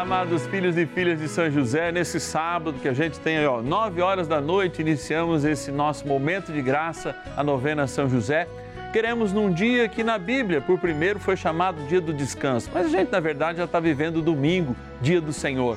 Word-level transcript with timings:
Amados 0.00 0.46
filhos 0.46 0.78
e 0.78 0.86
filhas 0.86 1.20
de 1.20 1.28
São 1.28 1.50
José. 1.50 1.92
Nesse 1.92 2.18
sábado 2.18 2.78
que 2.80 2.88
a 2.88 2.92
gente 2.94 3.20
tem, 3.20 3.46
ó, 3.46 3.60
9 3.60 4.00
horas 4.00 4.26
da 4.26 4.40
noite, 4.40 4.80
iniciamos 4.80 5.44
esse 5.44 5.70
nosso 5.70 6.08
momento 6.08 6.50
de 6.50 6.62
graça, 6.62 7.14
a 7.36 7.44
novena 7.44 7.86
São 7.86 8.08
José. 8.08 8.48
Queremos 8.94 9.30
num 9.30 9.52
dia 9.52 9.86
que 9.90 10.02
na 10.02 10.16
Bíblia, 10.16 10.62
por 10.62 10.78
primeiro, 10.78 11.20
foi 11.20 11.36
chamado 11.36 11.86
dia 11.86 12.00
do 12.00 12.14
descanso, 12.14 12.70
mas 12.72 12.86
a 12.86 12.88
gente, 12.88 13.12
na 13.12 13.20
verdade, 13.20 13.58
já 13.58 13.66
está 13.66 13.78
vivendo 13.78 14.22
domingo, 14.22 14.74
dia 15.02 15.20
do 15.20 15.34
Senhor. 15.34 15.76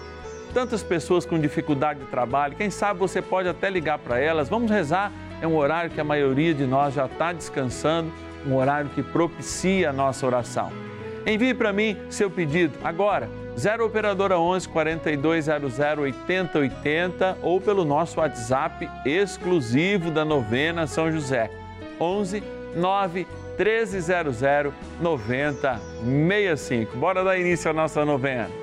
Tantas 0.54 0.82
pessoas 0.82 1.26
com 1.26 1.38
dificuldade 1.38 2.00
de 2.00 2.06
trabalho, 2.06 2.56
quem 2.56 2.70
sabe 2.70 3.02
você 3.02 3.22
pode 3.22 3.50
até 3.50 3.70
ligar 3.70 4.00
para 4.00 4.22
elas. 4.22 4.48
Vamos 4.48 4.72
rezar, 4.72 5.12
é 5.42 5.48
um 5.48 5.58
horário 5.58 5.92
que 5.92 6.00
a 6.00 6.06
maioria 6.06 6.54
de 6.54 6.66
nós 6.66 6.94
já 6.94 7.08
está 7.08 7.34
descansando, 7.34 8.10
um 8.48 8.56
horário 8.56 8.90
que 8.92 9.04
propicia 9.04 9.90
a 9.90 9.94
nossa 9.94 10.26
oração. 10.26 10.72
Envie 11.28 11.54
para 11.54 11.74
mim 11.74 11.98
seu 12.10 12.32
pedido 12.32 12.80
agora 12.82 13.43
0 13.58 13.86
Operadora 13.86 14.40
11 14.40 14.68
4200 14.70 16.02
8080 16.02 17.38
ou 17.42 17.62
pelo 17.62 17.86
nosso 17.86 18.20
WhatsApp 18.20 18.90
exclusivo 19.06 20.10
da 20.10 20.26
novena 20.26 20.88
São 20.88 21.12
José. 21.12 21.52
11 22.00 22.44
9 22.76 23.28
1300 23.58 24.74
9065. 25.00 26.98
Bora 26.98 27.24
dar 27.24 27.38
início 27.38 27.70
à 27.70 27.74
nossa 27.74 28.04
novena. 28.04 28.63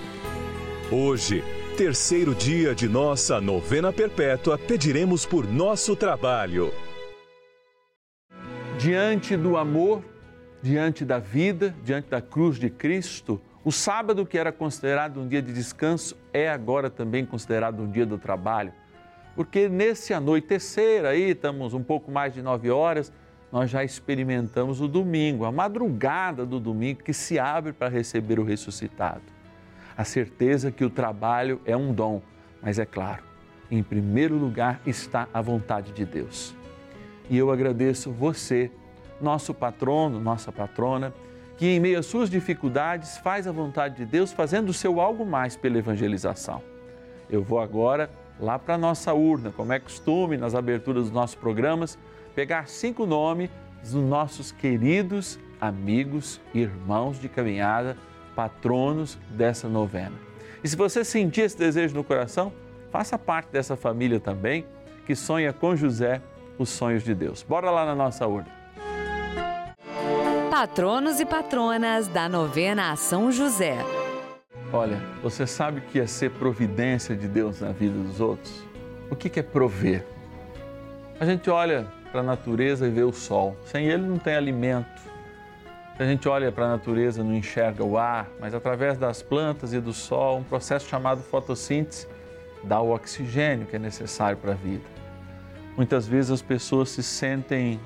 Hoje, 0.93 1.41
terceiro 1.77 2.35
dia 2.35 2.75
de 2.75 2.89
nossa 2.89 3.39
novena 3.39 3.93
perpétua, 3.93 4.57
pediremos 4.57 5.25
por 5.25 5.47
nosso 5.47 5.95
trabalho. 5.95 6.73
Diante 8.77 9.37
do 9.37 9.55
amor, 9.55 10.03
diante 10.61 11.05
da 11.05 11.17
vida, 11.17 11.73
diante 11.81 12.09
da 12.09 12.19
cruz 12.21 12.57
de 12.57 12.69
Cristo, 12.69 13.39
o 13.63 13.71
sábado, 13.71 14.25
que 14.25 14.37
era 14.37 14.51
considerado 14.51 15.21
um 15.21 15.29
dia 15.29 15.41
de 15.41 15.53
descanso, 15.53 16.17
é 16.33 16.49
agora 16.49 16.89
também 16.89 17.25
considerado 17.25 17.81
um 17.81 17.89
dia 17.89 18.05
do 18.05 18.17
trabalho. 18.17 18.73
Porque 19.33 19.69
nesse 19.69 20.13
anoitecer 20.13 21.05
aí, 21.05 21.29
estamos 21.29 21.73
um 21.73 21.81
pouco 21.81 22.11
mais 22.11 22.33
de 22.33 22.41
nove 22.41 22.69
horas, 22.69 23.13
nós 23.49 23.69
já 23.69 23.81
experimentamos 23.81 24.81
o 24.81 24.89
domingo, 24.89 25.45
a 25.45 25.53
madrugada 25.53 26.45
do 26.45 26.59
domingo 26.59 27.01
que 27.01 27.13
se 27.13 27.39
abre 27.39 27.71
para 27.71 27.87
receber 27.87 28.41
o 28.41 28.43
ressuscitado. 28.43 29.39
A 30.01 30.03
certeza 30.03 30.71
que 30.71 30.83
o 30.83 30.89
trabalho 30.89 31.61
é 31.63 31.77
um 31.77 31.93
dom, 31.93 32.23
mas 32.59 32.79
é 32.79 32.85
claro, 32.87 33.21
em 33.69 33.83
primeiro 33.83 34.35
lugar 34.35 34.81
está 34.83 35.27
a 35.31 35.39
vontade 35.43 35.91
de 35.91 36.03
Deus. 36.05 36.55
E 37.29 37.37
eu 37.37 37.51
agradeço 37.51 38.11
você, 38.11 38.71
nosso 39.21 39.53
patrono, 39.53 40.19
nossa 40.19 40.51
patrona, 40.51 41.13
que 41.55 41.67
em 41.67 41.79
meio 41.79 41.99
às 41.99 42.07
suas 42.07 42.31
dificuldades 42.31 43.19
faz 43.19 43.45
a 43.45 43.51
vontade 43.51 43.97
de 43.97 44.05
Deus, 44.07 44.31
fazendo 44.31 44.69
o 44.69 44.73
seu 44.73 44.99
algo 44.99 45.23
mais 45.23 45.55
pela 45.55 45.77
evangelização. 45.77 46.63
Eu 47.29 47.43
vou 47.43 47.59
agora 47.59 48.09
lá 48.39 48.57
para 48.57 48.73
a 48.73 48.79
nossa 48.79 49.13
urna, 49.13 49.51
como 49.51 49.71
é 49.71 49.79
costume 49.79 50.35
nas 50.35 50.55
aberturas 50.55 51.03
dos 51.03 51.11
nossos 51.11 51.35
programas, 51.35 51.95
pegar 52.33 52.67
cinco 52.67 53.05
nomes 53.05 53.51
dos 53.83 53.93
nossos 53.93 54.51
queridos 54.51 55.39
amigos, 55.61 56.41
irmãos 56.55 57.21
de 57.21 57.29
caminhada, 57.29 57.95
patronos 58.35 59.17
dessa 59.29 59.67
novena. 59.67 60.15
E 60.63 60.67
se 60.67 60.75
você 60.75 61.03
sentir 61.03 61.41
esse 61.41 61.57
desejo 61.57 61.95
no 61.95 62.03
coração, 62.03 62.51
faça 62.91 63.17
parte 63.17 63.51
dessa 63.51 63.75
família 63.75 64.19
também 64.19 64.65
que 65.05 65.15
sonha 65.15 65.51
com 65.51 65.75
José 65.75 66.21
os 66.57 66.69
sonhos 66.69 67.03
de 67.03 67.15
Deus. 67.15 67.43
Bora 67.43 67.71
lá 67.71 67.85
na 67.85 67.95
nossa 67.95 68.27
urna. 68.27 68.47
Patronos 70.49 71.19
e 71.19 71.25
patronas 71.25 72.07
da 72.07 72.29
novena 72.29 72.91
a 72.91 72.95
São 72.95 73.31
José. 73.31 73.77
Olha, 74.71 75.01
você 75.23 75.47
sabe 75.47 75.79
o 75.79 75.81
que 75.81 75.99
é 75.99 76.05
ser 76.05 76.31
providência 76.31 77.15
de 77.15 77.27
Deus 77.27 77.61
na 77.61 77.71
vida 77.71 77.97
dos 77.97 78.21
outros? 78.21 78.63
O 79.09 79.15
que 79.15 79.39
é 79.39 79.43
prover? 79.43 80.05
A 81.19 81.25
gente 81.25 81.49
olha 81.49 81.87
para 82.11 82.21
a 82.21 82.23
natureza 82.23 82.87
e 82.87 82.89
vê 82.89 83.03
o 83.03 83.11
sol. 83.11 83.55
Sem 83.65 83.87
ele 83.87 84.03
não 84.03 84.17
tem 84.17 84.35
alimento. 84.35 85.10
A 86.01 86.03
gente 86.03 86.27
olha 86.27 86.51
para 86.51 86.65
a 86.65 86.69
natureza 86.69 87.23
não 87.23 87.35
enxerga 87.35 87.83
o 87.83 87.95
ar, 87.95 88.27
mas 88.39 88.55
através 88.55 88.97
das 88.97 89.21
plantas 89.21 89.71
e 89.71 89.79
do 89.79 89.93
sol, 89.93 90.39
um 90.39 90.43
processo 90.43 90.87
chamado 90.87 91.21
fotossíntese 91.21 92.07
dá 92.63 92.81
o 92.81 92.91
oxigênio 92.91 93.67
que 93.67 93.75
é 93.75 93.79
necessário 93.79 94.35
para 94.35 94.53
a 94.53 94.55
vida. 94.55 94.83
Muitas 95.77 96.07
vezes 96.07 96.31
as 96.31 96.41
pessoas 96.41 96.89
se 96.89 97.03
sentem 97.03 97.79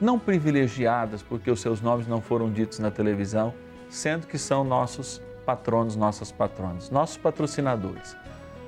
não 0.00 0.16
privilegiadas 0.16 1.24
porque 1.24 1.50
os 1.50 1.60
seus 1.60 1.80
nomes 1.80 2.06
não 2.06 2.20
foram 2.20 2.48
ditos 2.48 2.78
na 2.78 2.88
televisão, 2.92 3.52
sendo 3.88 4.28
que 4.28 4.38
são 4.38 4.62
nossos 4.62 5.20
patronos, 5.44 5.96
nossas 5.96 6.30
patronas, 6.30 6.88
nossos 6.88 7.16
patrocinadores. 7.16 8.16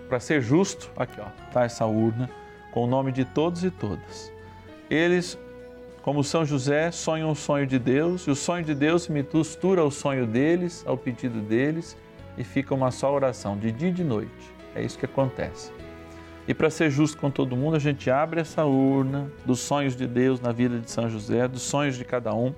Para 0.08 0.18
ser 0.18 0.42
justo, 0.42 0.90
aqui 0.96 1.20
ó, 1.20 1.26
tá 1.52 1.62
essa 1.62 1.86
urna 1.86 2.28
com 2.72 2.82
o 2.82 2.88
nome 2.88 3.12
de 3.12 3.24
todos 3.24 3.62
e 3.62 3.70
todas. 3.70 4.32
Eles, 4.90 5.38
como 6.02 6.24
São 6.24 6.44
José, 6.44 6.90
sonham 6.90 7.30
o 7.30 7.34
sonho 7.34 7.66
de 7.66 7.78
Deus 7.78 8.26
e 8.26 8.30
o 8.30 8.34
sonho 8.34 8.64
de 8.64 8.74
Deus 8.74 9.04
se 9.04 9.12
mistura 9.12 9.80
ao 9.80 9.90
sonho 9.90 10.26
deles, 10.26 10.84
ao 10.86 10.96
pedido 10.98 11.40
deles 11.40 11.96
e 12.36 12.42
fica 12.42 12.74
uma 12.74 12.90
só 12.90 13.12
oração 13.14 13.56
de 13.56 13.70
dia 13.70 13.88
e 13.88 13.92
de 13.92 14.02
noite. 14.02 14.52
É 14.74 14.82
isso 14.82 14.98
que 14.98 15.04
acontece. 15.04 15.70
E 16.46 16.52
para 16.52 16.70
ser 16.70 16.90
justo 16.90 17.16
com 17.18 17.30
todo 17.30 17.56
mundo, 17.56 17.76
a 17.76 17.78
gente 17.78 18.10
abre 18.10 18.40
essa 18.40 18.64
urna 18.64 19.30
dos 19.46 19.60
sonhos 19.60 19.94
de 19.94 20.08
Deus 20.08 20.40
na 20.40 20.50
vida 20.50 20.80
de 20.80 20.90
São 20.90 21.08
José, 21.08 21.46
dos 21.46 21.62
sonhos 21.62 21.96
de 21.96 22.04
cada 22.04 22.34
um 22.34 22.52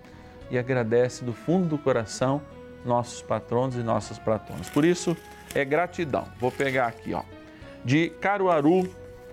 e 0.51 0.57
agradece 0.57 1.23
do 1.23 1.35
fundo 1.35 1.69
do 1.69 1.79
coração 1.79 2.41
nossos 2.85 3.21
patronos 3.21 3.77
e 3.77 3.83
nossas 3.83 4.19
patronas. 4.19 4.71
Por 4.71 4.85
isso, 4.85 5.17
é 5.55 5.65
gratidão. 5.65 6.27
Vou 6.39 6.51
pegar 6.51 6.87
aqui, 6.87 7.13
ó. 7.13 7.23
De 7.85 8.09
Caruaru, 8.21 8.89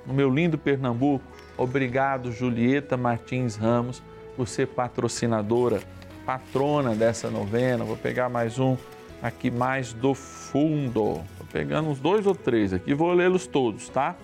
no 0.05 0.13
meu 0.13 0.29
lindo 0.29 0.57
Pernambuco, 0.57 1.23
obrigado 1.61 2.31
Julieta 2.31 2.97
Martins 2.97 3.55
Ramos 3.55 4.01
por 4.35 4.47
ser 4.47 4.67
patrocinadora, 4.67 5.79
patrona 6.25 6.95
dessa 6.95 7.29
novena. 7.29 7.83
Vou 7.83 7.97
pegar 7.97 8.29
mais 8.29 8.57
um 8.57 8.75
aqui 9.21 9.51
mais 9.51 9.93
do 9.93 10.13
fundo. 10.15 11.21
Estou 11.31 11.47
pegando 11.51 11.89
uns 11.89 11.99
dois 11.99 12.25
ou 12.25 12.33
três 12.33 12.73
aqui, 12.73 12.93
vou 12.93 13.13
lê-los 13.13 13.45
todos, 13.45 13.89
tá? 13.89 14.15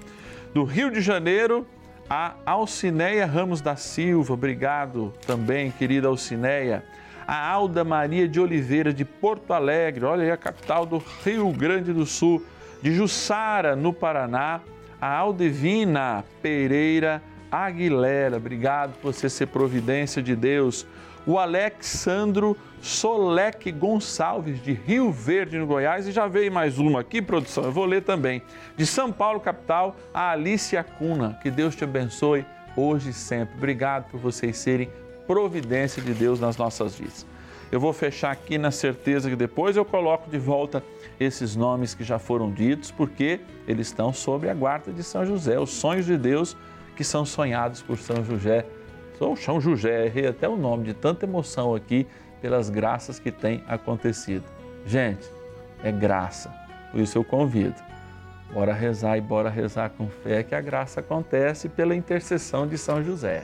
Do 0.54 0.64
Rio 0.64 0.90
de 0.90 1.00
Janeiro, 1.00 1.68
a 2.10 2.34
Alcineia 2.46 3.26
Ramos 3.26 3.62
da 3.62 3.76
Silva, 3.76 4.34
obrigado 4.34 5.14
também, 5.26 5.70
querida 5.70 6.08
Alcineia. 6.08 6.84
A 7.28 7.52
Alda 7.52 7.84
Maria 7.84 8.28
de 8.28 8.40
Oliveira, 8.40 8.94
de 8.94 9.04
Porto 9.04 9.52
Alegre, 9.52 10.06
olha 10.06 10.24
aí 10.24 10.32
a 10.32 10.38
capital 10.38 10.86
do 10.86 11.04
Rio 11.24 11.52
Grande 11.52 11.92
do 11.92 12.06
Sul. 12.06 12.44
De 12.82 12.94
Jussara, 12.94 13.76
no 13.76 13.92
Paraná, 13.92 14.62
a 15.02 15.18
Aldevina 15.18 16.24
Pereira 16.42 17.22
Aguilera, 17.52 18.38
obrigado 18.38 18.94
por 19.02 19.14
você 19.14 19.30
ser 19.30 19.48
providência 19.48 20.22
de 20.22 20.36
Deus. 20.36 20.86
O 21.26 21.38
Alexandro 21.38 22.58
Solek 22.82 23.72
Gonçalves, 23.72 24.62
de 24.62 24.74
Rio 24.74 25.12
Verde, 25.12 25.58
no 25.58 25.66
Goiás, 25.66 26.08
e 26.08 26.12
já 26.12 26.28
veio 26.28 26.52
mais 26.52 26.78
uma 26.78 27.02
aqui, 27.02 27.22
produção, 27.22 27.64
eu 27.66 27.72
vou 27.72 27.86
ler 27.86 28.04
também. 28.04 28.42
De 28.76 28.86
São 28.86 29.12
Paulo, 29.12 29.40
capital, 29.40 29.96
a 30.14 30.32
Alicia 30.32 30.84
Cuna, 30.84 31.38
que 31.42 31.50
Deus 31.50 31.76
te 31.76 31.84
abençoe 31.84 32.46
hoje 32.76 33.10
e 33.10 33.14
sempre. 33.14 33.56
Obrigado 33.58 34.10
por 34.10 34.20
vocês 34.20 34.58
serem 34.58 34.90
providência 35.26 36.02
de 36.02 36.14
Deus 36.14 36.40
nas 36.40 36.56
nossas 36.58 36.96
vidas. 36.96 37.26
Eu 37.72 37.80
vou 37.80 37.92
fechar 37.92 38.32
aqui 38.32 38.58
na 38.58 38.72
certeza 38.72 39.30
que 39.30 39.36
depois 39.36 39.76
eu 39.76 39.84
coloco 39.84 40.30
de 40.30 40.38
volta 40.38 40.82
esses 41.20 41.56
nomes 41.56 41.94
que 41.94 42.04
já 42.04 42.18
foram 42.18 42.52
ditos, 42.52 42.92
porque 42.92 43.42
eles 43.68 43.88
estão 43.88 44.14
sob 44.14 44.50
a 44.50 44.54
guarda 44.54 44.92
de 44.92 45.04
São 45.04 45.26
José, 45.26 45.60
os 45.60 45.72
sonhos 45.72 46.06
de 46.06 46.18
Deus 46.18 46.56
que 46.96 47.04
são 47.04 47.26
sonhados 47.26 47.82
por 47.82 47.98
São 47.98 48.24
José. 48.24 48.66
Sou 49.18 49.36
São 49.36 49.60
José, 49.60 50.06
errei 50.06 50.28
até 50.28 50.48
o 50.48 50.56
nome 50.56 50.86
de 50.86 50.94
tanta 50.94 51.26
emoção 51.26 51.76
aqui 51.76 52.08
pelas 52.42 52.70
graças 52.70 53.20
que 53.20 53.32
têm 53.32 53.64
acontecido. 53.68 54.46
Gente, 54.86 55.30
é 55.84 55.92
graça, 55.92 56.50
por 56.92 57.02
isso 57.02 57.18
eu 57.18 57.24
convido. 57.24 57.76
Bora 58.54 58.74
rezar 58.74 59.18
e 59.18 59.22
bora 59.22 59.50
rezar 59.50 59.90
com 59.90 60.08
fé 60.08 60.42
que 60.42 60.56
a 60.56 60.62
graça 60.62 61.02
acontece 61.02 61.68
pela 61.68 61.94
intercessão 61.94 62.66
de 62.66 62.78
São 62.78 63.04
José. 63.04 63.44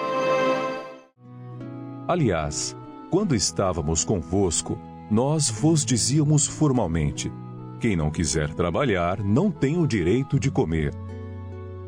Aliás, 2.11 2.75
quando 3.09 3.33
estávamos 3.33 4.03
convosco, 4.03 4.77
nós 5.09 5.49
vos 5.49 5.85
dizíamos 5.85 6.45
formalmente: 6.45 7.31
quem 7.79 7.95
não 7.95 8.11
quiser 8.11 8.53
trabalhar 8.53 9.23
não 9.23 9.49
tem 9.49 9.77
o 9.77 9.87
direito 9.87 10.37
de 10.37 10.51
comer. 10.51 10.93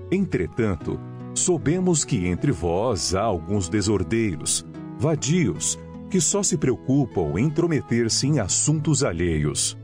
Entretanto, 0.10 0.98
soubemos 1.36 2.06
que 2.06 2.26
entre 2.26 2.54
vós 2.54 3.14
há 3.14 3.22
alguns 3.22 3.68
desordeiros, 3.68 4.66
vadios, 4.98 5.78
que 6.10 6.22
só 6.22 6.42
se 6.42 6.58
preocupam 6.58 7.38
em 7.38 7.44
intrometer-se 7.48 8.26
em 8.26 8.40
assuntos 8.40 9.04
alheios. 9.04 9.78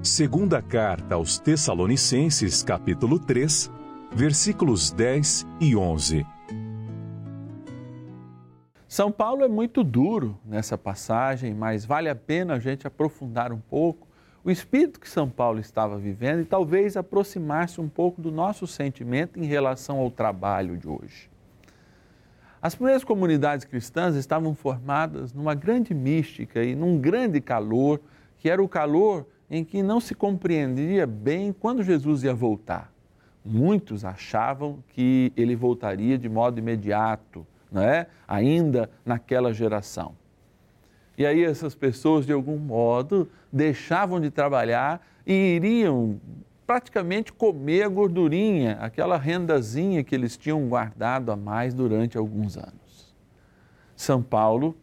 Segunda 0.00 0.62
carta 0.62 1.16
aos 1.16 1.40
Tessalonicenses, 1.40 2.62
capítulo 2.62 3.18
3, 3.18 3.68
versículos 4.14 4.92
10 4.92 5.44
e 5.60 5.74
11. 5.74 6.24
São 8.94 9.10
Paulo 9.10 9.42
é 9.42 9.48
muito 9.48 9.82
duro 9.82 10.38
nessa 10.44 10.78
passagem, 10.78 11.52
mas 11.52 11.84
vale 11.84 12.08
a 12.08 12.14
pena 12.14 12.54
a 12.54 12.60
gente 12.60 12.86
aprofundar 12.86 13.52
um 13.52 13.58
pouco 13.58 14.06
o 14.44 14.52
espírito 14.52 15.00
que 15.00 15.10
São 15.10 15.28
Paulo 15.28 15.58
estava 15.58 15.98
vivendo 15.98 16.42
e 16.42 16.44
talvez 16.44 16.96
aproximar-se 16.96 17.80
um 17.80 17.88
pouco 17.88 18.22
do 18.22 18.30
nosso 18.30 18.68
sentimento 18.68 19.36
em 19.36 19.46
relação 19.46 19.98
ao 19.98 20.12
trabalho 20.12 20.76
de 20.76 20.86
hoje. 20.86 21.28
As 22.62 22.76
primeiras 22.76 23.02
comunidades 23.02 23.64
cristãs 23.64 24.14
estavam 24.14 24.54
formadas 24.54 25.32
numa 25.32 25.56
grande 25.56 25.92
mística 25.92 26.62
e 26.62 26.76
num 26.76 26.96
grande 26.96 27.40
calor, 27.40 28.00
que 28.38 28.48
era 28.48 28.62
o 28.62 28.68
calor 28.68 29.26
em 29.50 29.64
que 29.64 29.82
não 29.82 29.98
se 29.98 30.14
compreendia 30.14 31.04
bem 31.04 31.52
quando 31.52 31.82
Jesus 31.82 32.22
ia 32.22 32.32
voltar. 32.32 32.92
Muitos 33.44 34.04
achavam 34.04 34.78
que 34.90 35.32
ele 35.36 35.56
voltaria 35.56 36.16
de 36.16 36.28
modo 36.28 36.60
imediato, 36.60 37.44
não 37.74 37.82
é? 37.82 38.06
ainda 38.26 38.88
naquela 39.04 39.52
geração. 39.52 40.14
E 41.18 41.26
aí 41.26 41.44
essas 41.44 41.74
pessoas, 41.74 42.24
de 42.24 42.32
algum 42.32 42.56
modo, 42.56 43.28
deixavam 43.52 44.20
de 44.20 44.30
trabalhar 44.30 45.04
e 45.26 45.56
iriam 45.56 46.20
praticamente 46.66 47.32
comer 47.32 47.82
a 47.82 47.88
gordurinha, 47.88 48.78
aquela 48.80 49.18
rendazinha 49.18 50.02
que 50.02 50.14
eles 50.14 50.36
tinham 50.36 50.66
guardado 50.68 51.30
a 51.30 51.36
mais 51.36 51.74
durante 51.74 52.16
alguns 52.16 52.56
anos. 52.56 53.14
São 53.94 54.22
Paulo, 54.22 54.76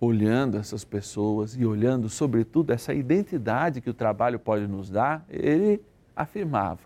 olhando 0.00 0.56
essas 0.56 0.84
pessoas 0.84 1.56
e 1.56 1.64
olhando, 1.64 2.08
sobretudo, 2.08 2.72
essa 2.72 2.94
identidade 2.94 3.80
que 3.80 3.90
o 3.90 3.94
trabalho 3.94 4.38
pode 4.38 4.66
nos 4.66 4.88
dar, 4.88 5.24
ele 5.28 5.82
afirmava, 6.14 6.80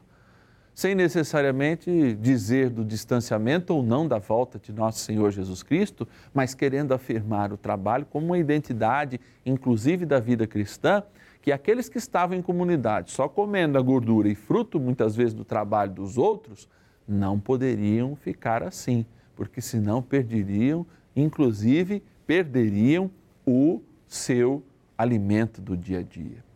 sem 0.75 0.95
necessariamente 0.95 2.15
dizer 2.15 2.71
do 2.71 2.85
distanciamento 2.85 3.75
ou 3.75 3.83
não 3.83 4.07
da 4.07 4.19
volta 4.19 4.59
de 4.59 4.73
nosso 4.73 5.01
Senhor 5.01 5.31
Jesus 5.31 5.63
Cristo, 5.63 6.07
mas 6.33 6.55
querendo 6.55 6.93
afirmar 6.93 7.53
o 7.53 7.57
trabalho 7.57 8.07
como 8.07 8.27
uma 8.27 8.39
identidade, 8.39 9.21
inclusive 9.45 10.07
da 10.07 10.19
vida 10.19 10.47
cristã, 10.47 11.03
que 11.43 11.53
aqueles 11.53 11.89
que 11.89 11.99
estavam 11.99 12.37
em 12.37 12.43
comunidade 12.43 13.11
só 13.11 13.29
comendo 13.29 13.79
a 13.79 13.83
gordura 13.83 14.29
e 14.29 14.35
fruto 14.35 14.79
muitas 14.79 15.17
vezes 15.17 15.35
do 15.35 15.45
trabalho 15.45 15.93
dos 15.93 16.19
outros, 16.19 16.69
não 17.07 17.41
poderiam 17.41 18.15
ficar 18.15 18.63
assim, 18.63 19.05
porque 19.35 19.61
senão 19.61 20.03
perderiam, 20.03 20.87
inclusive 21.17 22.03
perderiam 22.27 23.11
o 23.47 23.81
seu 24.07 24.63
alimento 24.97 25.61
do 25.61 25.77
dia 25.77 26.01
a 26.01 26.03
dia. 26.03 26.50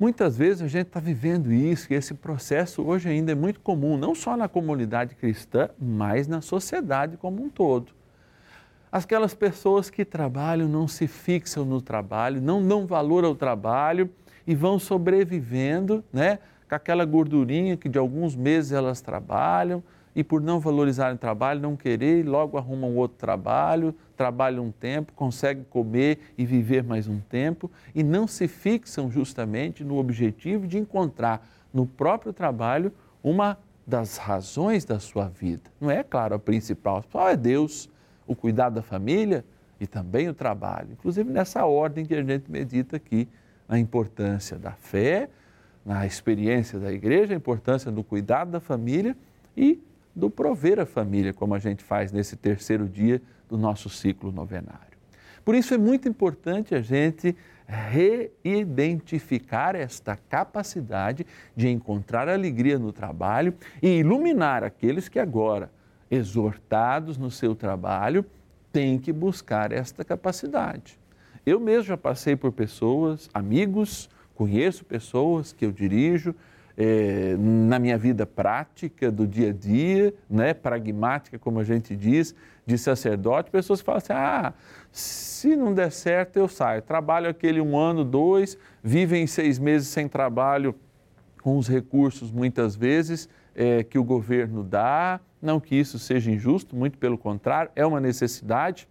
Muitas 0.00 0.34
vezes 0.34 0.62
a 0.62 0.66
gente 0.66 0.86
está 0.86 0.98
vivendo 0.98 1.52
isso 1.52 1.92
e 1.92 1.94
esse 1.94 2.14
processo 2.14 2.82
hoje 2.82 3.10
ainda 3.10 3.32
é 3.32 3.34
muito 3.34 3.60
comum, 3.60 3.98
não 3.98 4.14
só 4.14 4.34
na 4.34 4.48
comunidade 4.48 5.14
cristã, 5.14 5.68
mas 5.78 6.26
na 6.26 6.40
sociedade 6.40 7.18
como 7.18 7.44
um 7.44 7.50
todo. 7.50 7.92
Aquelas 8.90 9.34
pessoas 9.34 9.90
que 9.90 10.02
trabalham 10.02 10.66
não 10.66 10.88
se 10.88 11.06
fixam 11.06 11.66
no 11.66 11.82
trabalho, 11.82 12.40
não 12.40 12.66
dão 12.66 12.86
valor 12.86 13.26
ao 13.26 13.34
trabalho 13.34 14.08
e 14.46 14.54
vão 14.54 14.78
sobrevivendo, 14.78 16.02
né? 16.10 16.38
Com 16.66 16.76
aquela 16.76 17.04
gordurinha 17.04 17.76
que 17.76 17.86
de 17.86 17.98
alguns 17.98 18.34
meses 18.34 18.72
elas 18.72 19.02
trabalham 19.02 19.82
e 20.14 20.24
por 20.24 20.40
não 20.40 20.58
valorizarem 20.58 21.14
o 21.14 21.18
trabalho, 21.18 21.60
não 21.60 21.76
querer, 21.76 22.26
logo 22.26 22.58
arrumam 22.58 22.96
outro 22.96 23.16
trabalho, 23.16 23.94
trabalham 24.16 24.66
um 24.66 24.72
tempo, 24.72 25.12
conseguem 25.12 25.64
comer 25.70 26.18
e 26.36 26.44
viver 26.44 26.82
mais 26.82 27.06
um 27.06 27.20
tempo 27.20 27.70
e 27.94 28.02
não 28.02 28.26
se 28.26 28.48
fixam 28.48 29.10
justamente 29.10 29.84
no 29.84 29.96
objetivo 29.96 30.66
de 30.66 30.78
encontrar 30.78 31.46
no 31.72 31.86
próprio 31.86 32.32
trabalho 32.32 32.92
uma 33.22 33.58
das 33.86 34.16
razões 34.16 34.84
da 34.84 34.98
sua 34.98 35.28
vida. 35.28 35.70
Não 35.80 35.90
é, 35.90 36.02
claro, 36.02 36.34
a 36.34 36.38
principal, 36.38 36.96
a 36.96 37.00
principal 37.00 37.28
é 37.28 37.36
Deus, 37.36 37.88
o 38.26 38.34
cuidado 38.34 38.74
da 38.74 38.82
família 38.82 39.44
e 39.80 39.86
também 39.86 40.28
o 40.28 40.34
trabalho. 40.34 40.88
Inclusive 40.92 41.30
nessa 41.30 41.64
ordem 41.64 42.04
que 42.04 42.14
a 42.14 42.22
gente 42.22 42.50
medita 42.50 42.96
aqui, 42.96 43.28
a 43.68 43.78
importância 43.78 44.58
da 44.58 44.72
fé, 44.72 45.28
na 45.84 46.04
experiência 46.04 46.78
da 46.78 46.92
igreja, 46.92 47.32
a 47.32 47.36
importância 47.36 47.90
do 47.90 48.02
cuidado 48.02 48.50
da 48.50 48.60
família 48.60 49.16
e 49.56 49.80
do 50.20 50.30
prover 50.30 50.78
a 50.78 50.84
família, 50.84 51.32
como 51.32 51.54
a 51.54 51.58
gente 51.58 51.82
faz 51.82 52.12
nesse 52.12 52.36
terceiro 52.36 52.86
dia 52.86 53.22
do 53.48 53.56
nosso 53.56 53.88
ciclo 53.88 54.30
novenário. 54.30 54.90
Por 55.42 55.54
isso 55.54 55.72
é 55.72 55.78
muito 55.78 56.06
importante 56.06 56.74
a 56.74 56.82
gente 56.82 57.34
reidentificar 57.66 59.74
esta 59.74 60.16
capacidade 60.16 61.26
de 61.56 61.68
encontrar 61.68 62.28
alegria 62.28 62.78
no 62.78 62.92
trabalho 62.92 63.54
e 63.82 64.00
iluminar 64.00 64.62
aqueles 64.62 65.08
que 65.08 65.18
agora, 65.18 65.70
exortados 66.10 67.16
no 67.16 67.30
seu 67.30 67.54
trabalho, 67.54 68.22
têm 68.70 68.98
que 68.98 69.12
buscar 69.12 69.72
esta 69.72 70.04
capacidade. 70.04 71.00
Eu 71.46 71.58
mesmo 71.58 71.84
já 71.84 71.96
passei 71.96 72.36
por 72.36 72.52
pessoas, 72.52 73.30
amigos, 73.32 74.10
conheço 74.34 74.84
pessoas 74.84 75.54
que 75.54 75.64
eu 75.64 75.72
dirijo, 75.72 76.34
é, 76.76 77.36
na 77.38 77.78
minha 77.78 77.98
vida 77.98 78.26
prática 78.26 79.10
do 79.10 79.26
dia 79.26 79.50
a 79.50 79.52
dia, 79.52 80.14
né, 80.28 80.54
pragmática, 80.54 81.38
como 81.38 81.58
a 81.60 81.64
gente 81.64 81.96
diz, 81.96 82.34
de 82.64 82.78
sacerdote, 82.78 83.50
pessoas 83.50 83.80
falam 83.80 83.98
assim: 83.98 84.12
ah, 84.12 84.52
se 84.92 85.56
não 85.56 85.74
der 85.74 85.92
certo, 85.92 86.36
eu 86.36 86.48
saio. 86.48 86.82
Trabalho 86.82 87.28
aquele 87.28 87.60
um 87.60 87.76
ano, 87.76 88.04
dois, 88.04 88.56
vivem 88.82 89.26
seis 89.26 89.58
meses 89.58 89.88
sem 89.88 90.08
trabalho, 90.08 90.74
com 91.42 91.56
os 91.56 91.68
recursos 91.68 92.30
muitas 92.30 92.76
vezes 92.76 93.28
é, 93.54 93.82
que 93.82 93.98
o 93.98 94.04
governo 94.04 94.62
dá. 94.62 95.20
Não 95.40 95.58
que 95.58 95.74
isso 95.74 95.98
seja 95.98 96.30
injusto, 96.30 96.76
muito 96.76 96.98
pelo 96.98 97.16
contrário, 97.16 97.70
é 97.74 97.84
uma 97.84 97.98
necessidade, 97.98 98.86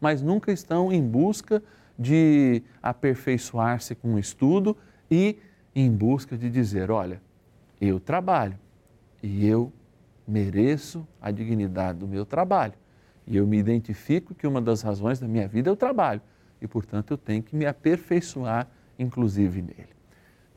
mas 0.00 0.22
nunca 0.22 0.52
estão 0.52 0.92
em 0.92 1.02
busca 1.02 1.60
de 1.98 2.62
aperfeiçoar-se 2.80 3.94
com 3.94 4.14
o 4.14 4.18
estudo 4.18 4.76
e 5.10 5.36
em 5.74 5.90
busca 5.90 6.36
de 6.36 6.50
dizer: 6.50 6.90
olha, 6.90 7.20
eu 7.80 7.98
trabalho 7.98 8.58
e 9.22 9.46
eu 9.46 9.72
mereço 10.26 11.06
a 11.20 11.30
dignidade 11.30 11.98
do 11.98 12.08
meu 12.08 12.24
trabalho. 12.24 12.74
E 13.26 13.36
eu 13.36 13.46
me 13.46 13.58
identifico 13.58 14.34
que 14.34 14.46
uma 14.46 14.60
das 14.60 14.82
razões 14.82 15.20
da 15.20 15.28
minha 15.28 15.46
vida 15.46 15.70
é 15.70 15.72
o 15.72 15.76
trabalho 15.76 16.20
e, 16.60 16.66
portanto, 16.66 17.12
eu 17.12 17.18
tenho 17.18 17.42
que 17.42 17.56
me 17.56 17.66
aperfeiçoar, 17.66 18.68
inclusive 18.98 19.62
nele. 19.62 19.88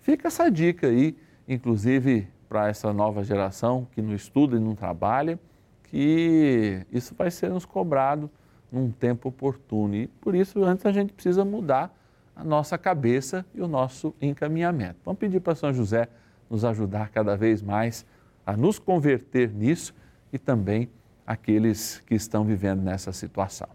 Fica 0.02 0.28
essa 0.28 0.50
dica 0.50 0.88
aí, 0.88 1.16
inclusive 1.48 2.28
para 2.50 2.68
essa 2.68 2.92
nova 2.92 3.24
geração 3.24 3.88
que 3.92 4.02
não 4.02 4.14
estuda 4.14 4.58
e 4.58 4.60
não 4.60 4.76
trabalha, 4.76 5.40
que 5.86 6.86
isso 6.92 7.16
vai 7.16 7.32
ser 7.32 7.50
nos 7.50 7.66
cobrado 7.66 8.30
num 8.72 8.92
tempo 8.92 9.30
oportuno. 9.30 9.96
E 9.96 10.08
por 10.08 10.36
isso, 10.36 10.64
antes 10.64 10.86
a 10.86 10.92
gente 10.92 11.14
precisa 11.14 11.46
mudar 11.46 11.96
a 12.36 12.44
nossa 12.44 12.78
cabeça 12.78 13.46
e 13.54 13.62
o 13.62 13.68
nosso 13.68 14.14
encaminhamento. 14.22 14.98
Vamos 15.06 15.20
pedir 15.20 15.40
para 15.40 15.56
São 15.56 15.74
José 15.74 16.08
nos 16.50 16.66
ajudar 16.66 17.10
cada 17.10 17.36
vez 17.36 17.62
mais 17.62 18.06
a 18.46 18.56
nos 18.58 18.80
converter 18.80 19.52
nisso 19.52 19.94
e 20.32 20.38
também 20.38 20.90
aqueles 21.26 22.02
que 22.06 22.16
estão 22.16 22.44
vivendo 22.44 22.82
nessa 22.82 23.12
situação. 23.12 23.70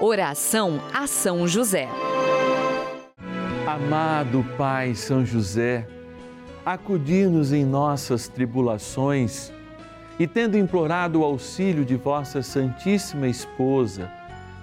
Oração 0.00 0.80
a 0.92 1.06
São 1.06 1.48
José. 1.48 1.88
Amado 3.66 4.44
Pai 4.56 4.94
São 4.94 5.24
José, 5.24 5.86
acudir-nos 6.64 7.52
em 7.52 7.64
nossas 7.64 8.28
tribulações 8.28 9.52
e, 10.18 10.26
tendo 10.26 10.56
implorado 10.56 11.20
o 11.20 11.24
auxílio 11.24 11.84
de 11.84 11.96
vossa 11.96 12.42
Santíssima 12.42 13.26
Esposa, 13.26 14.10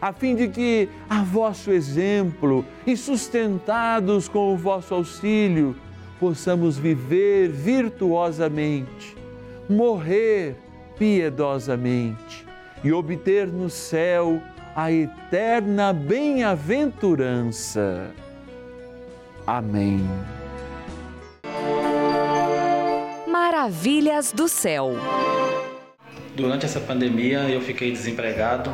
a 0.00 0.12
fim 0.12 0.36
de 0.36 0.48
que, 0.48 0.88
a 1.08 1.22
vosso 1.22 1.70
exemplo 1.70 2.64
e 2.86 2.94
sustentados 2.96 4.28
com 4.28 4.54
o 4.54 4.56
vosso 4.56 4.94
auxílio, 4.94 5.76
possamos 6.20 6.78
viver 6.78 7.48
virtuosamente, 7.48 9.16
morrer 9.68 10.56
piedosamente 10.98 12.46
e 12.82 12.92
obter 12.92 13.46
no 13.46 13.70
céu 13.70 14.42
a 14.74 14.90
eterna 14.92 15.92
bem-aventurança. 15.92 18.10
Amém. 19.46 20.00
Maravilhas 23.26 24.32
do 24.32 24.48
céu. 24.48 24.92
Durante 26.36 26.66
essa 26.66 26.80
pandemia 26.80 27.48
eu 27.48 27.60
fiquei 27.60 27.90
desempregado 27.90 28.72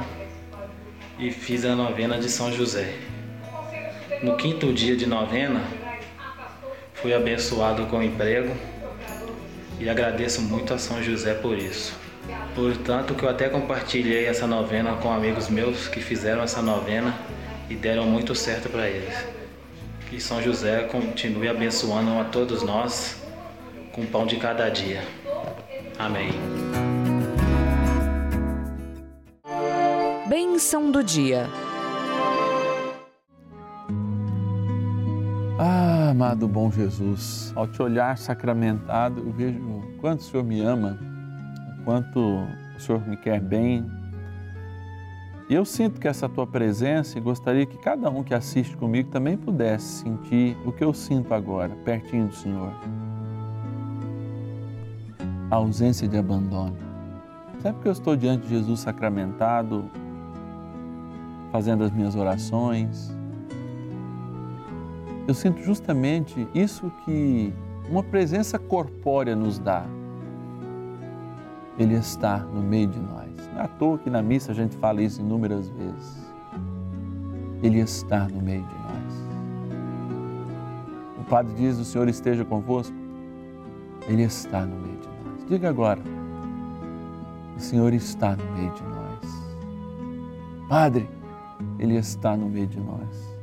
e 1.19 1.31
fiz 1.31 1.65
a 1.65 1.75
novena 1.75 2.19
de 2.19 2.29
São 2.29 2.53
José. 2.53 2.95
No 4.23 4.37
quinto 4.37 4.73
dia 4.73 4.97
de 4.97 5.07
novena, 5.07 5.63
fui 6.95 7.15
abençoado 7.15 7.87
com 7.87 8.03
emprego 8.03 8.55
e 9.79 9.89
agradeço 9.89 10.43
muito 10.43 10.75
a 10.75 10.79
São 10.79 11.03
José 11.03 11.35
por 11.35 11.57
isso. 11.57 11.95
Portanto, 12.55 13.15
que 13.15 13.25
eu 13.25 13.29
até 13.29 13.49
compartilhei 13.49 14.27
essa 14.27 14.47
novena 14.47 14.95
com 14.97 15.13
amigos 15.13 15.49
meus 15.49 15.89
que 15.89 16.01
fizeram 16.01 16.43
essa 16.43 16.63
novena 16.63 17.15
e 17.69 17.75
deram 17.75 18.07
muito 18.07 18.35
certo 18.35 18.69
para 18.69 18.89
eles. 18.89 19.15
Que 20.09 20.21
São 20.21 20.43
José 20.43 20.85
continue 20.85 21.49
abençoando 21.49 22.19
a 22.21 22.25
todos 22.25 22.63
nós 22.63 23.23
com 23.93 24.03
o 24.03 24.07
pão 24.07 24.27
de 24.27 24.37
cada 24.37 24.69
dia. 24.69 25.03
Amém. 25.99 26.54
Bênção 30.37 30.91
do 30.91 31.01
dia. 31.01 31.47
Ah, 35.57 36.09
amado 36.11 36.49
bom 36.49 36.73
Jesus, 36.73 37.53
ao 37.55 37.69
te 37.69 37.81
olhar 37.81 38.19
sacramentado, 38.19 39.21
eu 39.21 39.31
vejo 39.31 39.61
o 39.61 39.97
quanto 40.01 40.23
o 40.23 40.23
Senhor 40.25 40.43
me 40.43 40.61
ama, 40.61 40.99
o 41.79 41.85
quanto 41.85 42.19
o 42.19 42.81
Senhor 42.81 43.07
me 43.07 43.17
quer 43.17 43.41
bem. 43.41 43.89
E 45.49 45.55
eu 45.55 45.65
sinto 45.65 46.01
que 46.01 46.09
essa 46.09 46.29
tua 46.29 46.49
presença 46.49 47.17
e 47.17 47.21
gostaria 47.21 47.65
que 47.65 47.79
cada 47.79 48.11
um 48.11 48.25
que 48.25 48.35
assiste 48.35 48.77
comigo 48.77 49.13
também 49.13 49.37
pudesse 49.37 50.03
sentir 50.03 50.57
o 50.67 50.73
que 50.73 50.83
eu 50.83 50.93
sinto 50.93 51.33
agora, 51.33 51.77
pertinho 51.85 52.27
do 52.27 52.35
Senhor. 52.35 52.73
A 55.49 55.55
ausência 55.55 56.09
de 56.09 56.19
abandono. 56.19 56.77
Sempre 57.63 57.83
que 57.83 57.89
eu 57.89 57.93
estou 57.93 58.17
diante 58.17 58.49
de 58.49 58.49
Jesus 58.49 58.81
sacramentado, 58.81 59.89
fazendo 61.55 61.85
as 61.85 61.93
minhas 61.93 62.17
orações, 62.17 63.17
eu 65.29 65.33
sinto 65.33 65.63
justamente 65.63 66.49
isso 66.53 66.91
que 67.05 67.55
uma 67.89 68.03
presença 68.03 68.59
corpórea 68.59 69.37
nos 69.37 69.61
dá. 69.61 69.87
Ele 71.79 71.95
está 71.95 72.39
no 72.39 72.61
meio 72.61 72.89
de 72.89 72.99
nós. 72.99 73.31
Não 73.53 73.61
é 73.61 73.65
à 73.67 73.69
toa 73.69 73.99
que 73.99 74.11
na 74.11 74.21
missa 74.21 74.51
a 74.51 74.55
gente 74.55 74.77
fala 74.79 75.01
isso 75.01 75.21
inúmeras 75.21 75.69
vezes. 75.69 76.27
Ele 77.63 77.79
está 77.79 78.27
no 78.27 78.43
meio 78.43 78.65
de 78.65 78.75
nós. 78.75 79.15
O 81.21 81.25
Padre 81.31 81.55
diz: 81.55 81.79
O 81.79 81.85
Senhor 81.85 82.09
esteja 82.09 82.45
convosco. 82.45 82.97
Ele 84.09 84.25
está 84.25 84.67
no 84.67 84.75
meio 84.75 84.97
de 84.97 85.07
nós. 85.07 85.47
Diga 85.49 85.69
agora: 85.69 86.01
O 87.57 87.61
Senhor 87.61 87.95
está 87.95 88.35
no 88.35 88.53
meio 88.57 88.73
de 88.73 88.83
nós. 88.83 88.99
Padre, 90.69 91.09
Ele 91.79 91.97
está 91.97 92.37
no 92.37 92.49
meio 92.49 92.67
de 92.67 92.81
nós. 92.81 93.35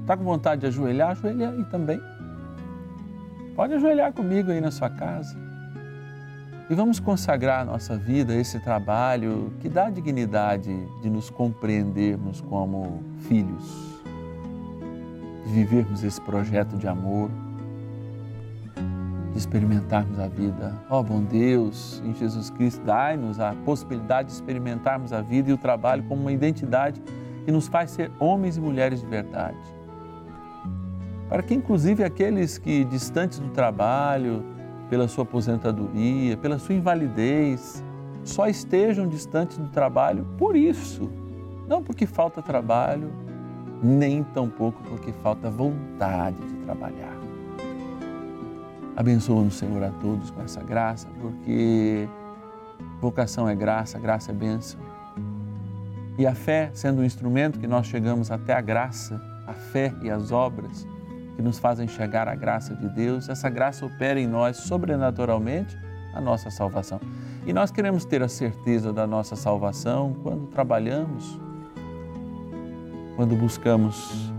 Está 0.00 0.16
com 0.16 0.24
vontade 0.24 0.62
de 0.62 0.66
ajoelhar? 0.66 1.10
Ajoelha 1.10 1.50
aí 1.50 1.64
também. 1.66 2.00
Pode 3.54 3.74
ajoelhar 3.74 4.12
comigo 4.12 4.50
aí 4.50 4.60
na 4.60 4.70
sua 4.70 4.90
casa. 4.90 5.36
E 6.70 6.74
vamos 6.74 7.00
consagrar 7.00 7.62
a 7.62 7.64
nossa 7.64 7.96
vida 7.96 8.32
a 8.32 8.36
esse 8.36 8.60
trabalho 8.60 9.52
que 9.60 9.68
dá 9.68 9.86
a 9.86 9.90
dignidade 9.90 10.72
de 11.02 11.10
nos 11.10 11.28
compreendermos 11.28 12.40
como 12.40 13.02
filhos, 13.28 14.00
de 15.44 15.52
vivermos 15.52 16.04
esse 16.04 16.20
projeto 16.20 16.76
de 16.76 16.86
amor, 16.86 17.28
de 19.32 19.38
experimentarmos 19.38 20.18
a 20.20 20.28
vida. 20.28 20.72
Ó 20.88 21.00
oh, 21.00 21.02
bom 21.02 21.24
Deus, 21.24 22.00
em 22.04 22.14
Jesus 22.14 22.50
Cristo, 22.50 22.80
dai-nos 22.84 23.40
a 23.40 23.52
possibilidade 23.64 24.28
de 24.28 24.34
experimentarmos 24.34 25.12
a 25.12 25.20
vida 25.20 25.50
e 25.50 25.52
o 25.52 25.58
trabalho 25.58 26.04
como 26.04 26.22
uma 26.22 26.32
identidade 26.32 27.02
que 27.44 27.52
nos 27.52 27.68
faz 27.68 27.90
ser 27.90 28.10
homens 28.18 28.56
e 28.56 28.60
mulheres 28.60 29.00
de 29.00 29.06
verdade. 29.06 29.58
Para 31.28 31.42
que, 31.42 31.54
inclusive, 31.54 32.02
aqueles 32.02 32.58
que, 32.58 32.84
distantes 32.84 33.38
do 33.38 33.50
trabalho, 33.50 34.44
pela 34.88 35.06
sua 35.06 35.22
aposentadoria, 35.22 36.36
pela 36.36 36.58
sua 36.58 36.74
invalidez, 36.74 37.84
só 38.24 38.48
estejam 38.48 39.06
distantes 39.06 39.56
do 39.56 39.68
trabalho 39.68 40.26
por 40.36 40.56
isso. 40.56 41.08
Não 41.68 41.82
porque 41.82 42.06
falta 42.06 42.42
trabalho, 42.42 43.12
nem 43.82 44.24
tampouco 44.24 44.82
porque 44.82 45.12
falta 45.12 45.48
vontade 45.48 46.36
de 46.36 46.54
trabalhar. 46.64 47.16
Abençoa-nos, 48.96 49.54
Senhor, 49.54 49.82
a 49.82 49.90
todos 49.90 50.30
com 50.30 50.42
essa 50.42 50.60
graça, 50.62 51.08
porque 51.20 52.08
vocação 53.00 53.48
é 53.48 53.54
graça, 53.54 53.98
graça 53.98 54.32
é 54.32 54.34
bênção. 54.34 54.80
E 56.20 56.26
a 56.26 56.34
fé, 56.34 56.70
sendo 56.74 57.00
um 57.00 57.04
instrumento 57.04 57.58
que 57.58 57.66
nós 57.66 57.86
chegamos 57.86 58.30
até 58.30 58.52
a 58.52 58.60
graça, 58.60 59.18
a 59.46 59.54
fé 59.54 59.90
e 60.02 60.10
as 60.10 60.30
obras, 60.30 60.86
que 61.34 61.40
nos 61.40 61.58
fazem 61.58 61.88
chegar 61.88 62.28
à 62.28 62.34
graça 62.34 62.74
de 62.74 62.90
Deus, 62.90 63.30
essa 63.30 63.48
graça 63.48 63.86
opera 63.86 64.20
em 64.20 64.26
nós 64.26 64.58
sobrenaturalmente 64.58 65.74
a 66.12 66.20
nossa 66.20 66.50
salvação. 66.50 67.00
E 67.46 67.54
nós 67.54 67.70
queremos 67.70 68.04
ter 68.04 68.22
a 68.22 68.28
certeza 68.28 68.92
da 68.92 69.06
nossa 69.06 69.34
salvação 69.34 70.14
quando 70.22 70.46
trabalhamos, 70.48 71.40
quando 73.16 73.34
buscamos 73.34 74.30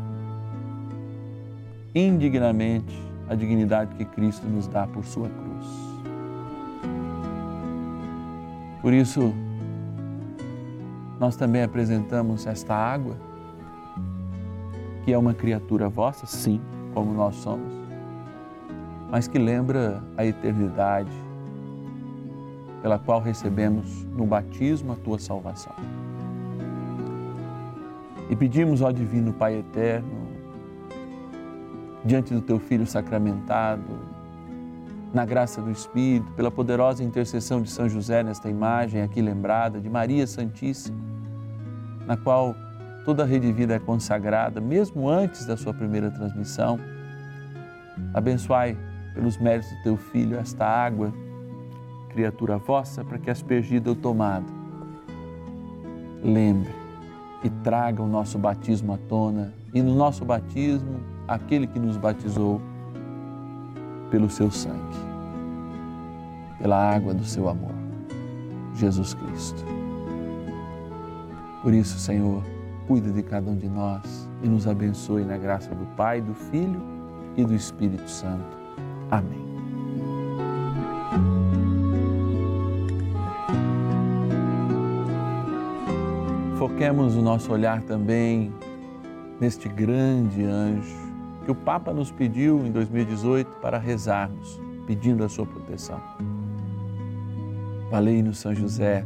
indignamente 1.96 2.96
a 3.28 3.34
dignidade 3.34 3.96
que 3.96 4.06
Cristo 4.06 4.46
nos 4.46 4.68
dá 4.68 4.86
por 4.86 5.04
sua 5.04 5.30
cruz. 5.30 5.66
Por 8.84 8.94
isso, 8.94 9.34
nós 11.22 11.36
também 11.36 11.62
apresentamos 11.62 12.48
esta 12.48 12.74
água, 12.74 13.16
que 15.06 15.14
é 15.14 15.18
uma 15.18 15.36
criatura 15.36 15.88
vossa, 15.88 16.26
sim, 16.26 16.60
como 16.96 17.14
nós 17.14 17.36
somos, 17.36 17.72
mas 19.12 19.28
que 19.28 19.38
lembra 19.38 20.02
a 20.18 20.26
eternidade 20.26 21.12
pela 22.82 22.98
qual 22.98 23.22
recebemos 23.22 24.04
no 24.06 24.26
batismo 24.26 24.94
a 24.94 24.96
tua 24.96 25.20
salvação. 25.20 25.76
E 28.28 28.36
pedimos 28.36 28.82
ao 28.82 28.92
Divino 28.92 29.32
Pai 29.32 29.60
Eterno, 29.60 30.28
diante 32.04 32.34
do 32.34 32.42
teu 32.42 32.58
Filho 32.58 32.88
sacramentado, 32.88 34.10
na 35.14 35.24
graça 35.24 35.62
do 35.62 35.70
Espírito, 35.70 36.32
pela 36.32 36.50
poderosa 36.50 37.04
intercessão 37.04 37.62
de 37.62 37.70
São 37.70 37.88
José 37.88 38.24
nesta 38.24 38.50
imagem 38.50 39.04
aqui 39.04 39.22
lembrada, 39.22 39.80
de 39.80 39.88
Maria 39.88 40.26
Santíssima, 40.26 41.11
na 42.08 42.18
qual 42.18 42.56
toda 43.06 43.24
a 43.24 43.26
Rede 43.26 43.52
Vida 43.52 43.76
é 43.76 43.80
consagrada, 43.80 44.62
mesmo 44.62 45.10
antes 45.10 45.46
da 45.46 45.58
sua 45.58 45.74
primeira 45.74 46.12
transmissão. 46.12 46.80
Abençoai 48.14 48.78
pelos 49.14 49.38
méritos 49.38 49.70
do 49.78 49.84
teu 49.84 49.98
Filho 49.98 50.38
esta 50.38 50.66
água, 50.66 51.14
criatura 52.10 52.58
vossa, 52.58 53.04
para 53.04 53.18
que 53.18 53.30
aspergida 53.30 53.90
ou 53.90 53.96
tomada, 53.96 54.46
lembre 56.24 56.74
e 57.44 57.50
traga 57.50 58.02
o 58.02 58.08
nosso 58.08 58.38
batismo 58.38 58.94
à 58.94 58.98
tona 58.98 59.54
e 59.74 59.82
no 59.82 59.96
nosso 59.96 60.24
batismo 60.24 61.00
aquele 61.28 61.66
que 61.66 61.80
nos 61.80 61.98
batizou 61.98 62.62
pelo 64.10 64.30
seu 64.30 64.52
sangue, 64.52 64.98
pela 66.60 66.78
água 66.78 67.14
do 67.14 67.24
seu 67.24 67.48
amor, 67.48 67.74
Jesus 68.76 69.14
Cristo. 69.14 69.81
Por 71.62 71.74
isso, 71.74 72.00
Senhor, 72.00 72.44
cuida 72.88 73.12
de 73.12 73.22
cada 73.22 73.50
um 73.50 73.56
de 73.56 73.70
nós 73.70 74.28
e 74.42 74.48
nos 74.48 74.68
abençoe 74.68 75.24
na 75.24 75.38
graça 75.38 75.74
do 75.76 75.86
Pai, 75.96 76.20
do 76.20 76.34
Filho 76.34 76.82
e 77.38 77.46
do 77.46 77.54
Espírito 77.54 78.10
Santo. 78.10 78.58
Amém. 79.12 79.52
Foquemos 86.58 87.16
o 87.16 87.22
nosso 87.22 87.52
olhar 87.52 87.82
também 87.84 88.52
neste 89.40 89.70
grande 89.70 90.44
anjo 90.44 90.96
que 91.44 91.52
o 91.52 91.56
Papa 91.56 91.92
nos 91.92 92.12
pediu 92.12 92.66
em 92.66 92.72
2018 92.72 93.58
para 93.60 93.78
rezarmos, 93.78 94.60
pedindo 94.86 95.24
a 95.24 95.30
sua 95.30 95.46
proteção. 95.46 96.00
Valei-nos, 97.90 98.38
São 98.38 98.54
José, 98.54 99.06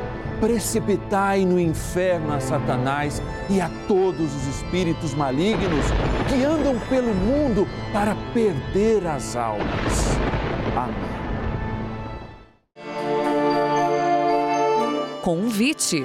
precipitai 0.41 1.45
no 1.45 1.59
inferno 1.59 2.33
a 2.33 2.39
Satanás 2.39 3.21
e 3.47 3.61
a 3.61 3.69
todos 3.87 4.35
os 4.35 4.47
espíritos 4.47 5.13
malignos 5.13 5.85
que 6.27 6.43
andam 6.43 6.77
pelo 6.89 7.13
mundo 7.13 7.67
para 7.93 8.15
perder 8.33 9.05
as 9.05 9.35
almas. 9.35 10.17
Amém. 10.75 11.11
Convite. 15.21 16.03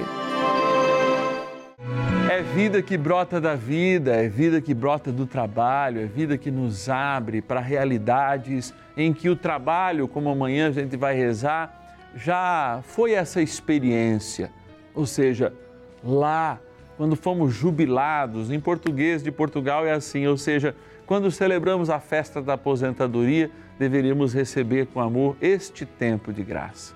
É 2.30 2.42
vida 2.42 2.82
que 2.82 2.98
brota 2.98 3.40
da 3.40 3.54
vida, 3.54 4.14
é 4.14 4.28
vida 4.28 4.60
que 4.60 4.74
brota 4.74 5.10
do 5.10 5.24
trabalho, 5.24 6.02
é 6.02 6.04
vida 6.04 6.36
que 6.36 6.50
nos 6.50 6.86
abre 6.90 7.40
para 7.40 7.60
realidades 7.60 8.74
em 8.94 9.14
que 9.14 9.30
o 9.30 9.36
trabalho, 9.36 10.06
como 10.06 10.28
amanhã 10.28 10.68
a 10.68 10.70
gente 10.70 10.98
vai 10.98 11.14
rezar, 11.14 11.85
já 12.16 12.80
foi 12.82 13.12
essa 13.12 13.42
experiência. 13.42 14.50
Ou 14.94 15.06
seja, 15.06 15.52
lá, 16.02 16.58
quando 16.96 17.14
fomos 17.14 17.54
jubilados, 17.54 18.50
em 18.50 18.58
português 18.58 19.22
de 19.22 19.30
Portugal 19.30 19.86
é 19.86 19.92
assim, 19.92 20.26
ou 20.26 20.38
seja, 20.38 20.74
quando 21.06 21.30
celebramos 21.30 21.90
a 21.90 22.00
festa 22.00 22.40
da 22.40 22.54
aposentadoria, 22.54 23.50
deveríamos 23.78 24.32
receber 24.32 24.86
com 24.86 25.00
amor 25.00 25.36
este 25.40 25.84
tempo 25.84 26.32
de 26.32 26.42
graça. 26.42 26.94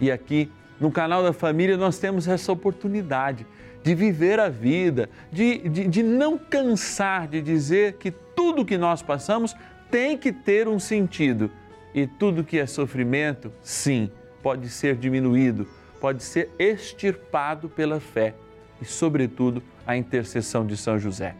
E 0.00 0.10
aqui, 0.10 0.50
no 0.80 0.90
canal 0.90 1.22
da 1.22 1.32
família, 1.32 1.76
nós 1.76 1.98
temos 1.98 2.26
essa 2.26 2.50
oportunidade 2.50 3.46
de 3.82 3.94
viver 3.94 4.40
a 4.40 4.48
vida, 4.48 5.08
de, 5.30 5.58
de, 5.68 5.86
de 5.86 6.02
não 6.02 6.36
cansar 6.36 7.28
de 7.28 7.40
dizer 7.40 7.94
que 7.94 8.10
tudo 8.10 8.64
que 8.64 8.76
nós 8.76 9.02
passamos 9.02 9.54
tem 9.90 10.18
que 10.18 10.32
ter 10.32 10.66
um 10.66 10.78
sentido. 10.78 11.50
E 11.94 12.06
tudo 12.06 12.42
que 12.42 12.58
é 12.58 12.66
sofrimento, 12.66 13.52
sim, 13.62 14.10
pode 14.46 14.68
ser 14.68 14.94
diminuído, 14.94 15.66
pode 16.00 16.22
ser 16.22 16.52
extirpado 16.56 17.68
pela 17.68 17.98
fé 17.98 18.32
e, 18.80 18.84
sobretudo, 18.84 19.60
a 19.84 19.96
intercessão 19.96 20.64
de 20.64 20.76
São 20.76 21.00
José. 21.00 21.34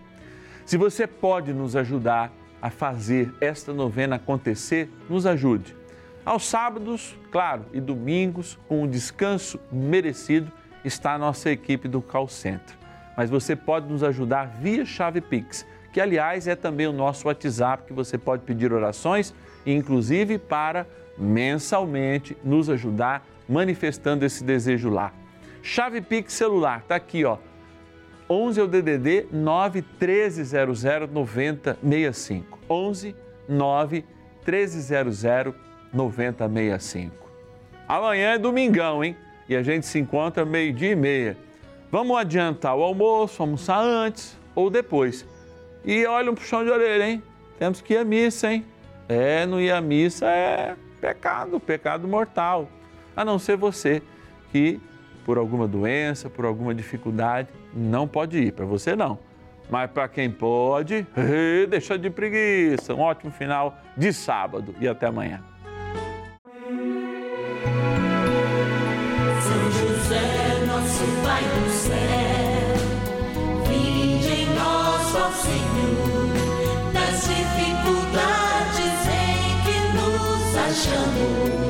Se 0.65 0.77
você 0.77 1.07
pode 1.07 1.53
nos 1.53 1.77
ajudar 1.77 2.33
a 2.61 2.69
fazer 2.69 3.33
esta 3.41 3.73
novena 3.73 4.17
acontecer, 4.17 4.91
nos 5.09 5.25
ajude. 5.25 5.77
Aos 6.25 6.47
sábados, 6.47 7.17
claro, 7.31 7.67
e 7.73 7.81
domingos, 7.81 8.59
com 8.67 8.83
um 8.83 8.89
descanso 8.89 9.61
merecido, 9.71 10.51
está 10.85 11.15
a 11.15 11.19
nossa 11.19 11.49
equipe 11.49 11.87
do 11.87 12.03
Call 12.03 12.27
Center. 12.27 12.77
Mas 13.17 13.31
você 13.31 13.55
pode 13.55 13.87
nos 13.87 14.03
ajudar 14.03 14.47
via 14.61 14.85
chave 14.85 15.21
Pix, 15.21 15.65
que 15.93 16.01
aliás 16.01 16.49
é 16.49 16.57
também 16.57 16.89
o 16.89 16.93
nosso 16.93 17.29
WhatsApp, 17.29 17.85
que 17.85 17.93
você 17.93 18.19
pode 18.19 18.43
pedir 18.43 18.73
orações, 18.73 19.33
inclusive 19.65 20.39
para 20.39 20.89
mensalmente 21.19 22.37
nos 22.45 22.69
ajudar 22.69 23.27
manifestando 23.49 24.25
esse 24.25 24.43
desejo 24.43 24.91
lá. 24.91 25.13
Chave 25.63 26.01
Pix 26.01 26.33
celular, 26.33 26.83
tá 26.83 26.97
aqui, 26.97 27.25
ó. 27.25 27.39
11 28.29 28.61
é 28.61 28.63
o 28.63 28.67
DDD 28.67 29.27
9 29.31 29.85
1300 30.01 30.83
9065. 31.13 32.59
11 32.69 33.17
9 33.49 34.05
1300 34.47 35.55
9065. 35.93 37.27
Amanhã 37.89 38.33
é 38.33 38.39
domingão, 38.39 39.05
hein? 39.05 39.17
E 39.49 39.55
a 39.55 39.63
gente 39.63 39.87
se 39.87 39.99
encontra 39.99 40.45
meio-dia 40.45 40.91
e 40.91 40.97
meia. 40.97 41.37
Vamos 41.91 42.17
adiantar 42.19 42.77
o 42.77 42.83
almoço, 42.83 43.41
almoçar 43.41 43.81
antes 43.81 44.37
ou 44.57 44.69
depois. 44.69 45.25
E 45.85 46.05
olha 46.05 46.33
um 46.33 46.35
puxão 46.35 46.65
de 46.65 46.71
orelha, 46.71 47.09
hein? 47.09 47.23
Temos 47.61 47.81
que 47.81 47.95
ir 47.95 47.99
à 47.99 48.05
missa, 48.05 48.53
hein? 48.53 48.65
É, 49.09 49.47
não 49.47 49.61
ir 49.61 49.71
à 49.71 49.81
missa 49.81 50.27
é 50.27 50.75
pecado, 51.01 51.59
pecado 51.61 52.07
mortal. 52.07 52.69
A 53.17 53.25
não 53.25 53.39
ser 53.39 53.57
você 53.57 54.03
que, 54.51 54.81
por 55.25 55.39
alguma 55.39 55.67
doença, 55.67 56.29
por 56.29 56.45
alguma 56.45 56.75
dificuldade, 56.75 57.49
não 57.75 58.07
pode 58.07 58.39
ir. 58.39 58.53
Para 58.53 58.65
você, 58.65 58.95
não. 58.95 59.19
Mas 59.69 59.91
para 59.91 60.07
quem 60.09 60.31
pode, 60.31 61.07
deixa 61.69 61.99
de 61.99 62.11
preguiça. 62.11 62.95
Um 62.95 63.01
ótimo 63.01 63.33
final 63.33 63.79
de 63.97 64.13
sábado 64.13 64.75
e 64.81 64.87
até 64.87 65.07
amanhã. 65.07 65.43
Senhor, 69.43 70.17
das 76.93 77.27
dificuldades 77.27 77.96
em 81.27 81.35
que 81.35 81.41
nos 81.41 81.51
achamos. 81.51 81.66